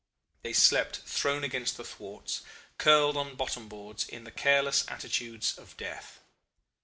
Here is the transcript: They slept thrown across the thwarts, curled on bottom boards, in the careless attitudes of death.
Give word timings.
They 0.41 0.53
slept 0.53 0.97
thrown 1.05 1.43
across 1.43 1.73
the 1.73 1.83
thwarts, 1.83 2.41
curled 2.79 3.15
on 3.15 3.35
bottom 3.35 3.67
boards, 3.69 4.09
in 4.09 4.23
the 4.23 4.31
careless 4.31 4.83
attitudes 4.87 5.55
of 5.59 5.77
death. 5.77 6.17